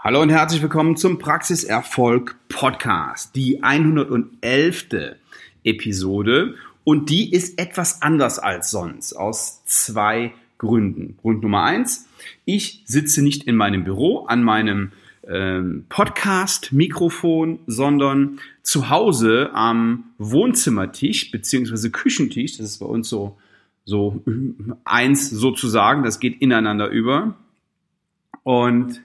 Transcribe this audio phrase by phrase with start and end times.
[0.00, 4.86] Hallo und herzlich willkommen zum Praxiserfolg Podcast, die 111.
[5.64, 11.16] Episode und die ist etwas anders als sonst aus zwei Gründen.
[11.20, 12.08] Grund Nummer eins,
[12.44, 14.92] ich sitze nicht in meinem Büro an meinem
[15.26, 23.36] ähm, Podcast-Mikrofon, sondern zu Hause am Wohnzimmertisch beziehungsweise Küchentisch, das ist bei uns so,
[23.84, 24.22] so
[24.84, 27.34] eins sozusagen, das geht ineinander über.
[28.44, 29.02] Und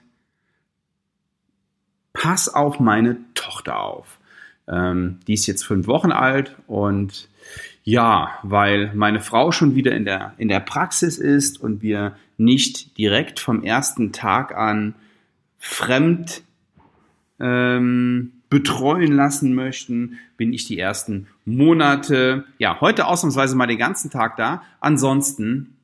[2.14, 4.18] pass auf meine Tochter auf.
[4.66, 7.28] Ähm, die ist jetzt fünf Wochen alt und
[7.82, 12.96] ja, weil meine Frau schon wieder in der, in der Praxis ist und wir nicht
[12.96, 14.94] direkt vom ersten Tag an
[15.58, 16.42] fremd
[17.38, 24.10] ähm, betreuen lassen möchten, bin ich die ersten Monate, ja, heute ausnahmsweise mal den ganzen
[24.10, 25.76] Tag da, ansonsten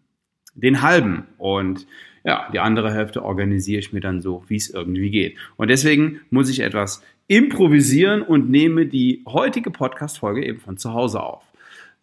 [0.55, 1.27] den halben.
[1.37, 1.87] Und
[2.25, 5.37] ja, die andere Hälfte organisiere ich mir dann so, wie es irgendwie geht.
[5.57, 11.23] Und deswegen muss ich etwas improvisieren und nehme die heutige Podcast-Folge eben von zu Hause
[11.23, 11.45] auf.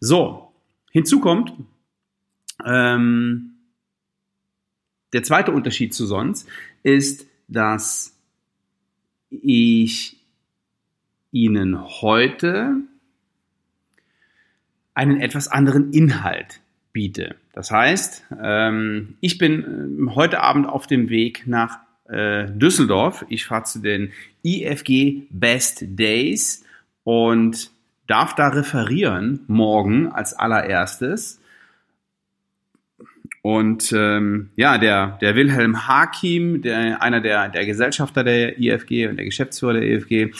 [0.00, 0.52] So,
[0.90, 1.52] hinzu kommt,
[2.64, 3.54] ähm,
[5.12, 6.48] der zweite Unterschied zu sonst
[6.82, 8.16] ist, dass
[9.30, 10.16] ich
[11.30, 12.76] Ihnen heute
[14.94, 16.60] einen etwas anderen Inhalt
[16.98, 17.36] biete.
[17.52, 23.24] Das heißt, ähm, ich bin ähm, heute Abend auf dem Weg nach äh, Düsseldorf.
[23.28, 24.10] Ich fahre zu den
[24.42, 26.64] IFG Best Days
[27.04, 27.70] und
[28.08, 31.40] darf da referieren morgen als allererstes.
[33.42, 39.18] Und ähm, ja, der, der Wilhelm Hakim, der, einer der, der Gesellschafter der IFG und
[39.18, 40.32] der Geschäftsführer der IFG,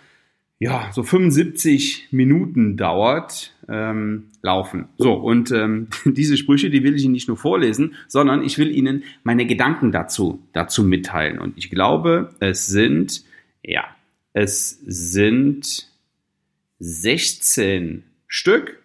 [0.58, 4.88] ja so 75 Minuten dauert, ähm, laufen.
[4.96, 8.70] So, und ähm, diese Sprüche, die will ich Ihnen nicht nur vorlesen, sondern ich will
[8.70, 11.38] Ihnen meine Gedanken dazu, dazu mitteilen.
[11.38, 13.24] Und ich glaube, es sind,
[13.62, 13.84] ja,
[14.32, 15.88] es sind
[16.78, 18.82] 16 Stück.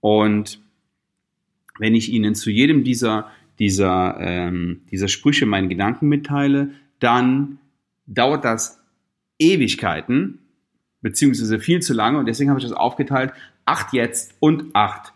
[0.00, 0.60] Und
[1.78, 6.70] wenn ich Ihnen zu jedem dieser, dieser, ähm, dieser Sprüche meinen Gedanken mitteile,
[7.00, 7.58] dann
[8.06, 8.77] dauert das
[9.38, 10.38] Ewigkeiten,
[11.00, 12.18] beziehungsweise viel zu lange.
[12.18, 13.32] Und deswegen habe ich das aufgeteilt.
[13.64, 15.12] Acht jetzt und acht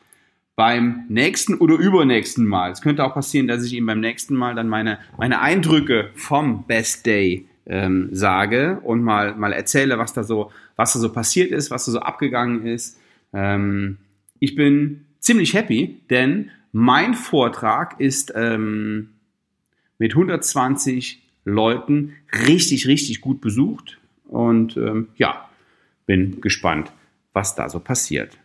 [0.55, 2.72] beim nächsten oder übernächsten Mal.
[2.72, 6.66] Es könnte auch passieren, dass ich Ihnen beim nächsten Mal dann meine, meine Eindrücke vom
[6.66, 11.50] Best Day ähm, sage und mal, mal erzähle, was da so, was da so passiert
[11.53, 13.00] ist, was da so abgegangen ist.
[13.32, 13.99] Ähm,
[14.41, 19.11] ich bin ziemlich happy, denn mein Vortrag ist ähm,
[19.99, 22.15] mit 120 Leuten
[22.47, 23.99] richtig, richtig gut besucht.
[24.32, 25.48] Und ähm, ja,
[26.06, 26.91] bin gespannt,
[27.34, 28.38] was da so passiert.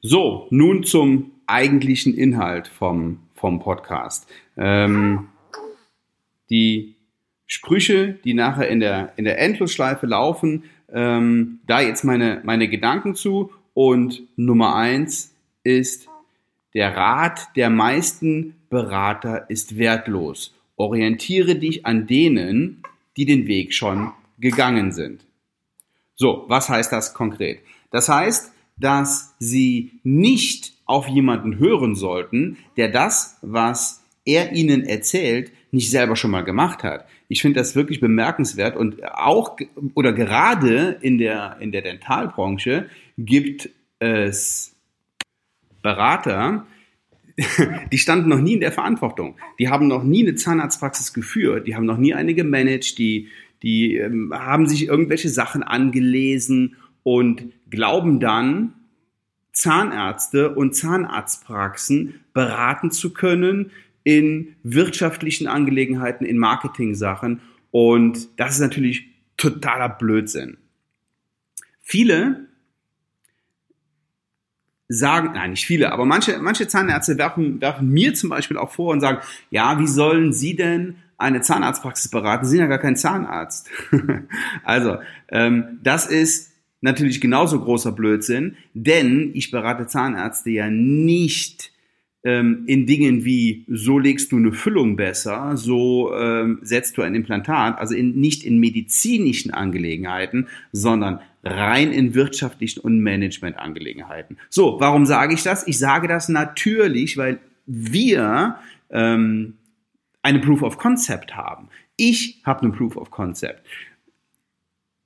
[0.00, 4.28] So, nun zum eigentlichen Inhalt vom, vom Podcast.
[4.56, 5.28] Ähm,
[6.50, 6.96] die
[7.46, 13.14] Sprüche, die nachher in der, in der Endlosschleife laufen, ähm, da jetzt meine, meine Gedanken
[13.14, 13.52] zu.
[13.72, 16.08] Und Nummer eins ist,
[16.74, 20.54] der Rat der meisten Berater ist wertlos.
[20.76, 22.82] Orientiere dich an denen,
[23.16, 25.24] die den Weg schon gegangen sind.
[26.16, 27.60] So, was heißt das konkret?
[27.90, 35.52] Das heißt, dass Sie nicht auf jemanden hören sollten, der das, was er Ihnen erzählt,
[35.70, 37.06] nicht selber schon mal gemacht hat.
[37.28, 39.56] Ich finde das wirklich bemerkenswert und auch
[39.94, 42.88] oder gerade in der, in der Dentalbranche
[43.18, 44.76] gibt es
[45.82, 46.66] Berater,
[47.92, 49.36] die standen noch nie in der Verantwortung.
[49.58, 53.28] Die haben noch nie eine Zahnarztpraxis geführt, die haben noch nie eine gemanagt, die,
[53.62, 58.74] die ähm, haben sich irgendwelche Sachen angelesen und glauben dann,
[59.52, 63.70] Zahnärzte und Zahnarztpraxen beraten zu können
[64.02, 67.40] in wirtschaftlichen Angelegenheiten, in Marketing-Sachen.
[67.70, 69.06] Und das ist natürlich
[69.36, 70.58] totaler Blödsinn.
[71.80, 72.48] Viele
[74.88, 78.92] sagen, nein, nicht viele, aber manche, manche Zahnärzte werfen, werfen mir zum Beispiel auch vor
[78.92, 79.18] und sagen,
[79.50, 82.46] ja, wie sollen Sie denn eine Zahnarztpraxis beraten?
[82.46, 83.68] Sind ja gar kein Zahnarzt.
[84.64, 84.98] also,
[85.30, 91.72] ähm, das ist natürlich genauso großer Blödsinn, denn ich berate Zahnärzte ja nicht
[92.24, 97.14] ähm, in Dingen wie, so legst du eine Füllung besser, so ähm, setzt du ein
[97.14, 104.38] Implantat, also in, nicht in medizinischen Angelegenheiten, sondern rein in wirtschaftlichen und Managementangelegenheiten.
[104.48, 105.66] So, warum sage ich das?
[105.66, 108.56] Ich sage das natürlich, weil wir
[108.90, 109.54] ähm,
[110.24, 111.68] eine Proof of Concept haben.
[111.96, 113.62] Ich habe eine Proof of Concept.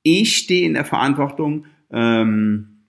[0.03, 2.85] Ich stehe in der Verantwortung ähm,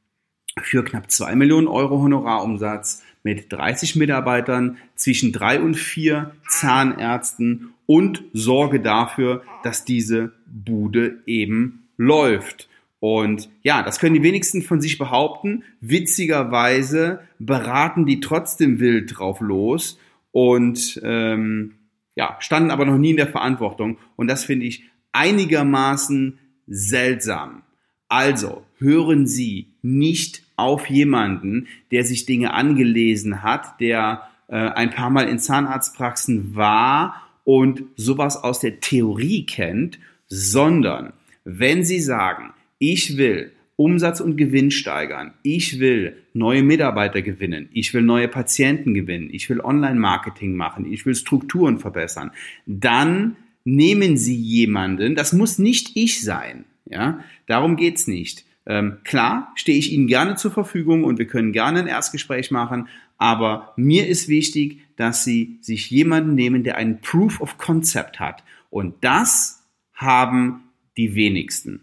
[0.62, 8.24] für knapp zwei Millionen Euro Honorarumsatz mit 30 Mitarbeitern zwischen drei und vier Zahnärzten und
[8.34, 12.70] sorge dafür, dass diese Bude eben läuft.
[13.00, 15.64] Und ja, das können die wenigsten von sich behaupten.
[15.82, 19.98] Witzigerweise beraten die trotzdem wild drauf los
[20.32, 21.74] und ähm,
[22.16, 23.98] ja, standen aber noch nie in der Verantwortung.
[24.16, 27.64] Und das finde ich einigermaßen seltsam.
[28.08, 35.10] Also hören Sie nicht auf jemanden, der sich Dinge angelesen hat, der äh, ein paar
[35.10, 41.14] Mal in Zahnarztpraxen war und sowas aus der Theorie kennt, sondern
[41.44, 47.94] wenn Sie sagen, ich will Umsatz und Gewinn steigern, ich will neue Mitarbeiter gewinnen, ich
[47.94, 52.32] will neue Patienten gewinnen, ich will Online-Marketing machen, ich will Strukturen verbessern,
[52.66, 58.44] dann nehmen Sie jemanden, das muss nicht ich sein, ja, darum geht's nicht.
[58.66, 62.90] Ähm, klar, stehe ich Ihnen gerne zur Verfügung und wir können gerne ein Erstgespräch machen,
[63.18, 68.44] aber mir ist wichtig, dass Sie sich jemanden nehmen, der einen Proof of Concept hat.
[68.70, 70.66] Und das haben
[70.98, 71.80] die wenigsten.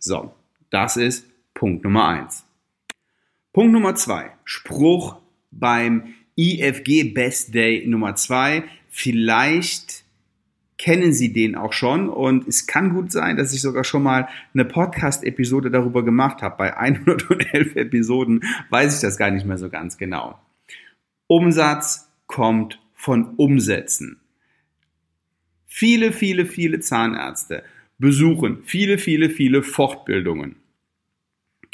[0.00, 0.34] So,
[0.70, 1.24] das ist
[1.56, 2.44] Punkt Nummer eins.
[3.54, 4.30] Punkt Nummer zwei.
[4.44, 5.16] Spruch
[5.50, 8.64] beim IFG Best Day Nummer zwei.
[8.90, 10.04] Vielleicht
[10.76, 14.28] kennen Sie den auch schon und es kann gut sein, dass ich sogar schon mal
[14.52, 16.56] eine Podcast-Episode darüber gemacht habe.
[16.58, 20.38] Bei 111 Episoden weiß ich das gar nicht mehr so ganz genau.
[21.26, 24.20] Umsatz kommt von Umsätzen.
[25.64, 27.64] Viele, viele, viele Zahnärzte
[27.96, 30.56] besuchen viele, viele, viele Fortbildungen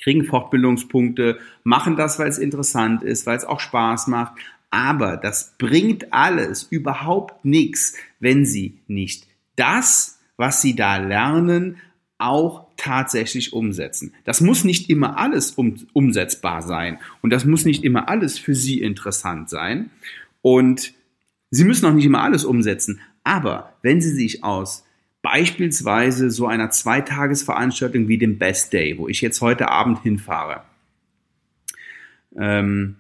[0.03, 4.35] kriegen Fortbildungspunkte, machen das, weil es interessant ist, weil es auch Spaß macht,
[4.71, 11.77] aber das bringt alles überhaupt nichts, wenn Sie nicht das, was Sie da lernen,
[12.19, 14.15] auch tatsächlich umsetzen.
[14.25, 18.55] Das muss nicht immer alles um, umsetzbar sein und das muss nicht immer alles für
[18.55, 19.91] Sie interessant sein
[20.41, 20.95] und
[21.51, 23.01] Sie müssen auch nicht immer alles umsetzen.
[23.25, 24.85] Aber wenn Sie sich aus
[25.23, 30.63] beispielsweise so einer Zweitagesveranstaltung wie dem Best Day, wo ich jetzt heute Abend hinfahre,
[32.37, 32.97] ähm,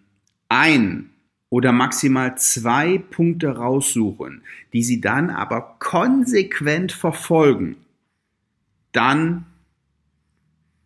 [0.49, 1.11] ein
[1.49, 4.43] oder maximal zwei Punkte raussuchen,
[4.73, 7.77] die Sie dann aber konsequent verfolgen,
[8.93, 9.47] dann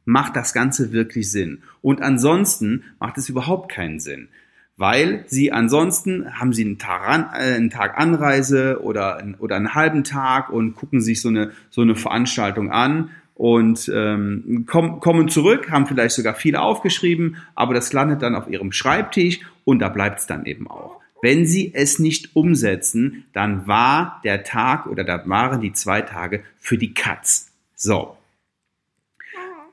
[0.04, 1.62] macht das Ganze wirklich Sinn.
[1.82, 4.28] Und ansonsten macht es überhaupt keinen Sinn.
[4.78, 9.74] Weil sie ansonsten haben sie einen Tag, an, äh, einen Tag Anreise oder, oder einen
[9.74, 15.28] halben Tag und gucken sich so eine, so eine Veranstaltung an und ähm, komm, kommen
[15.28, 19.88] zurück, haben vielleicht sogar viele aufgeschrieben, aber das landet dann auf ihrem Schreibtisch und da
[19.88, 21.00] bleibt es dann eben auch.
[21.22, 26.44] Wenn sie es nicht umsetzen, dann war der Tag oder da waren die zwei Tage
[26.58, 27.50] für die Katz.
[27.74, 28.16] So.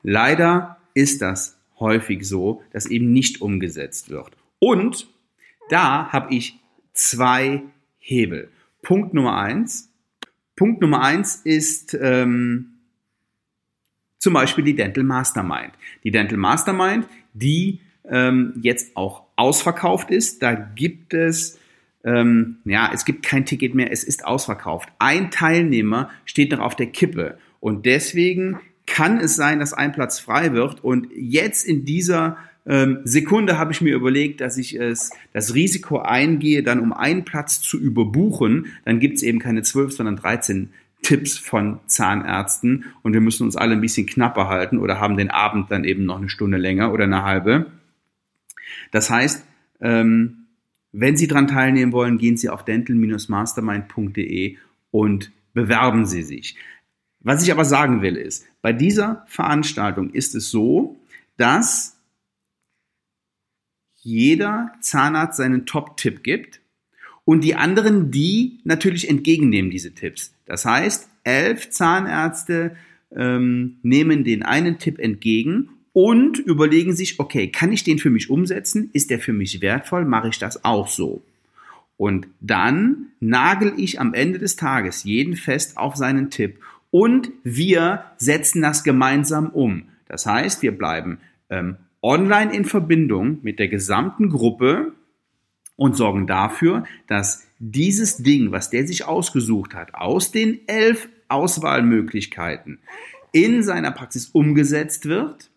[0.02, 4.32] Leider ist das häufig so, dass eben nicht umgesetzt wird.
[4.58, 5.08] Und
[5.68, 6.58] da habe ich
[6.92, 7.62] zwei
[7.98, 8.50] Hebel.
[8.82, 9.90] Punkt Nummer eins.
[10.56, 12.74] Punkt Nummer eins ist ähm,
[14.18, 15.72] zum Beispiel die Dental Mastermind.
[16.04, 20.42] Die Dental Mastermind, die ähm, jetzt auch ausverkauft ist.
[20.42, 21.58] Da gibt es,
[22.04, 24.88] ähm, ja, es gibt kein Ticket mehr, es ist ausverkauft.
[24.98, 30.20] Ein Teilnehmer steht noch auf der Kippe und deswegen kann es sein, dass ein Platz
[30.20, 35.10] frei wird und jetzt in dieser ähm, Sekunde habe ich mir überlegt, dass ich es
[35.32, 38.66] das Risiko eingehe, dann um einen Platz zu überbuchen.
[38.84, 40.70] Dann gibt es eben keine zwölf, sondern 13
[41.02, 45.30] Tipps von Zahnärzten und wir müssen uns alle ein bisschen knapper halten oder haben den
[45.30, 47.66] Abend dann eben noch eine Stunde länger oder eine halbe.
[48.90, 49.44] Das heißt,
[49.80, 50.46] ähm,
[50.92, 54.56] wenn Sie daran teilnehmen wollen, gehen Sie auf dental-mastermind.de
[54.90, 56.56] und bewerben Sie sich.
[57.20, 60.98] Was ich aber sagen will ist, bei dieser Veranstaltung ist es so,
[61.36, 61.93] dass
[64.04, 66.60] jeder Zahnarzt seinen Top-Tipp gibt
[67.24, 70.34] und die anderen, die natürlich entgegennehmen diese Tipps.
[70.46, 72.76] Das heißt, elf Zahnärzte
[73.14, 78.28] ähm, nehmen den einen Tipp entgegen und überlegen sich, okay, kann ich den für mich
[78.28, 78.90] umsetzen?
[78.92, 80.04] Ist der für mich wertvoll?
[80.04, 81.22] Mache ich das auch so?
[81.96, 86.58] Und dann nagel ich am Ende des Tages jeden fest auf seinen Tipp
[86.90, 89.84] und wir setzen das gemeinsam um.
[90.06, 91.18] Das heißt, wir bleiben
[91.50, 94.92] ähm, online in Verbindung mit der gesamten Gruppe
[95.76, 102.78] und sorgen dafür, dass dieses Ding, was der sich ausgesucht hat, aus den elf Auswahlmöglichkeiten
[103.32, 105.50] in seiner Praxis umgesetzt wird.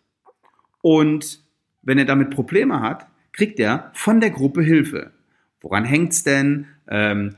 [0.82, 1.44] Und
[1.82, 5.12] wenn er damit Probleme hat, kriegt er von der Gruppe Hilfe.
[5.60, 6.68] Woran hängt's denn?
[6.88, 7.36] Ähm,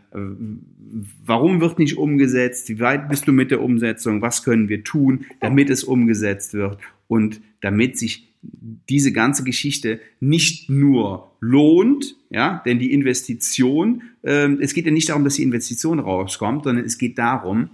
[1.26, 2.70] warum wird nicht umgesetzt?
[2.70, 4.22] Wie weit bist du mit der Umsetzung?
[4.22, 6.78] Was können wir tun, damit es umgesetzt wird?
[7.10, 14.74] Und damit sich diese ganze Geschichte nicht nur lohnt, ja, denn die Investition, ähm, es
[14.74, 17.70] geht ja nicht darum, dass die Investition rauskommt, sondern es geht darum,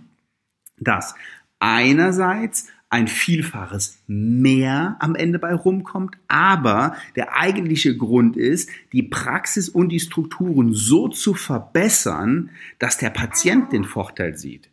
[0.79, 1.13] dass
[1.59, 9.67] einerseits ein Vielfaches mehr am Ende bei rumkommt, aber der eigentliche Grund ist, die Praxis
[9.67, 14.69] und die Strukturen so zu verbessern, dass der Patient den Vorteil sieht.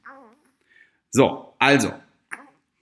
[1.11, 1.92] So, also,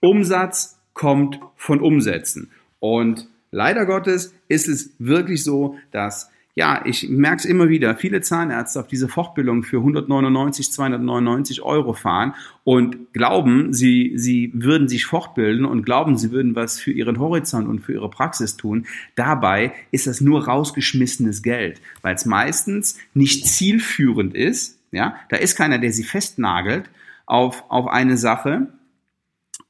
[0.01, 2.51] Umsatz kommt von Umsätzen.
[2.79, 8.21] Und leider Gottes ist es wirklich so, dass ja, ich merke es immer wieder, viele
[8.21, 15.07] Zahnärzte auf diese Fortbildung für 199, 299 Euro fahren und glauben, sie, sie würden sich
[15.07, 18.87] fortbilden und glauben, sie würden was für ihren Horizont und für ihre Praxis tun.
[19.15, 24.79] Dabei ist das nur rausgeschmissenes Geld, weil es meistens nicht zielführend ist.
[24.93, 26.91] Ja, da ist keiner, der sie festnagelt
[27.25, 28.67] auf, auf eine Sache.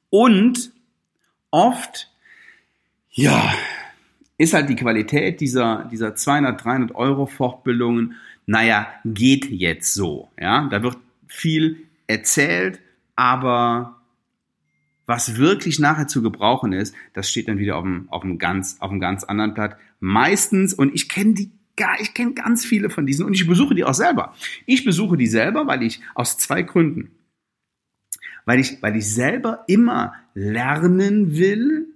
[0.08, 0.72] Und
[1.50, 2.10] oft,
[3.10, 3.54] ja,
[4.38, 8.14] ist halt die Qualität dieser, dieser 200, 300 Euro Fortbildungen,
[8.46, 10.30] naja, geht jetzt so.
[10.40, 12.80] Ja, da wird viel erzählt,
[13.16, 14.00] aber
[15.06, 18.76] was wirklich nachher zu gebrauchen ist, das steht dann wieder auf einem, auf einem ganz,
[18.80, 19.76] auf einem ganz anderen Blatt.
[19.98, 23.74] Meistens, und ich kenne die gar, ich kenne ganz viele von diesen und ich besuche
[23.74, 24.34] die auch selber.
[24.66, 27.10] Ich besuche die selber, weil ich aus zwei Gründen.
[28.44, 31.94] Weil ich, weil ich selber immer lernen will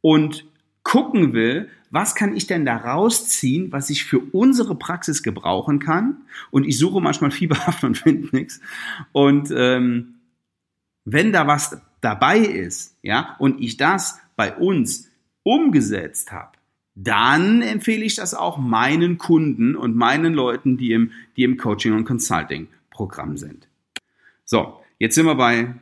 [0.00, 0.46] und
[0.82, 6.18] gucken will, was kann ich denn da rausziehen, was ich für unsere Praxis gebrauchen kann.
[6.50, 8.60] Und ich suche manchmal fieberhaft und finde nichts.
[9.12, 10.16] Und ähm,
[11.04, 15.10] wenn da was dabei ist, ja, und ich das bei uns
[15.42, 16.52] umgesetzt habe,
[16.94, 21.92] dann empfehle ich das auch meinen Kunden und meinen Leuten, die im, die im Coaching
[21.92, 23.68] und Consulting Programm sind.
[24.44, 25.74] So, jetzt sind wir bei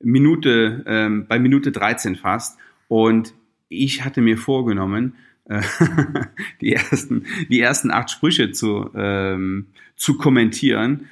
[0.00, 2.58] Minute, ähm, bei Minute 13 fast.
[2.88, 3.34] Und
[3.68, 5.62] ich hatte mir vorgenommen, äh,
[6.60, 11.08] die, ersten, die ersten acht Sprüche zu, ähm, zu kommentieren.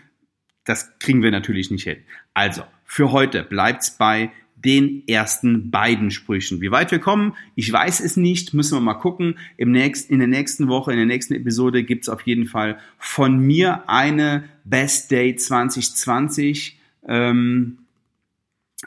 [0.64, 1.98] Das kriegen wir natürlich nicht hin.
[2.34, 4.30] Also, für heute bleibt's bei
[4.64, 6.60] den ersten beiden Sprüchen.
[6.60, 9.38] Wie weit wir kommen, ich weiß es nicht, müssen wir mal gucken.
[9.56, 13.38] Im nächsten, in der nächsten Woche, in der nächsten Episode gibt's auf jeden Fall von
[13.38, 16.78] mir eine Best Day 2020.
[17.06, 17.78] Ähm,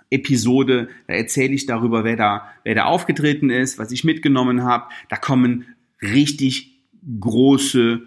[0.10, 4.90] Episode, da erzähle ich darüber, wer da, wer da aufgetreten ist, was ich mitgenommen habe.
[5.10, 5.66] Da kommen
[6.02, 6.76] richtig
[7.20, 8.02] große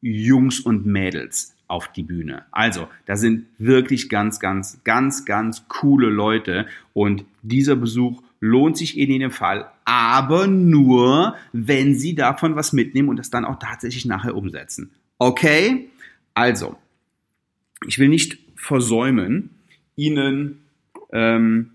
[0.00, 2.44] Jungs und Mädels auf die Bühne.
[2.50, 8.98] Also, da sind wirklich ganz, ganz, ganz, ganz coole Leute und dieser Besuch lohnt sich
[8.98, 14.04] in jedem Fall, aber nur, wenn Sie davon was mitnehmen und das dann auch tatsächlich
[14.04, 14.90] nachher umsetzen.
[15.18, 15.88] Okay?
[16.34, 16.76] Also,
[17.86, 19.50] ich will nicht versäumen,
[19.94, 20.64] Ihnen
[21.12, 21.70] ähm,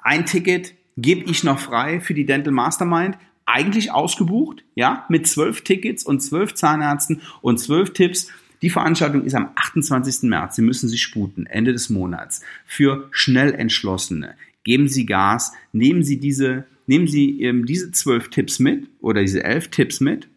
[0.04, 3.18] ein Ticket gebe ich noch frei für die Dental Mastermind.
[3.46, 8.30] Eigentlich ausgebucht, ja, mit zwölf Tickets und zwölf Zahnärzten und zwölf Tipps.
[8.62, 10.24] Die Veranstaltung ist am 28.
[10.24, 10.58] März.
[10.58, 12.42] Sie müssen sich sputen, Ende des Monats.
[12.66, 14.36] Für schnell Entschlossene.
[14.66, 19.44] Geben Sie Gas, nehmen Sie diese, nehmen Sie ähm, diese zwölf Tipps mit oder diese
[19.44, 20.28] elf Tipps mit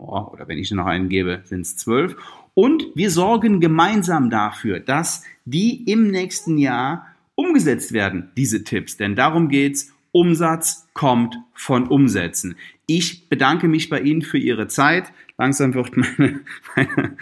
[0.00, 2.16] oh, oder wenn ich noch einen gebe, sind es zwölf.
[2.54, 8.96] Und wir sorgen gemeinsam dafür, dass die im nächsten Jahr umgesetzt werden, diese Tipps.
[8.96, 9.92] Denn darum geht's.
[10.12, 12.56] Umsatz kommt von Umsätzen.
[12.86, 15.12] Ich bedanke mich bei Ihnen für Ihre Zeit.
[15.40, 16.40] Langsam wird meine,
[16.76, 17.16] meine,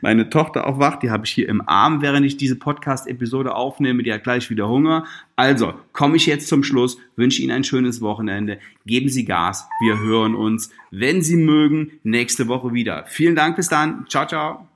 [0.00, 0.98] meine Tochter auch wach.
[0.98, 4.02] Die habe ich hier im Arm, während ich diese Podcast-Episode aufnehme.
[4.02, 5.04] Die hat gleich wieder Hunger.
[5.36, 8.60] Also komme ich jetzt zum Schluss, wünsche Ihnen ein schönes Wochenende.
[8.86, 9.68] Geben Sie Gas.
[9.82, 13.04] Wir hören uns, wenn Sie mögen, nächste Woche wieder.
[13.08, 14.06] Vielen Dank bis dann.
[14.08, 14.71] Ciao, ciao.